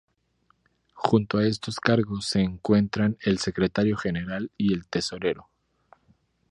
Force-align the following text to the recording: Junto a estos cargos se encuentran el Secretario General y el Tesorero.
Junto 0.95 1.37
a 1.37 1.45
estos 1.45 1.79
cargos 1.79 2.25
se 2.25 2.41
encuentran 2.41 3.17
el 3.21 3.37
Secretario 3.37 3.95
General 3.95 4.49
y 4.57 4.73
el 4.73 4.87
Tesorero. 4.87 5.47